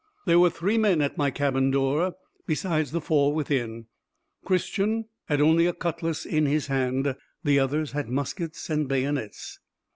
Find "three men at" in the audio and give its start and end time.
0.49-1.15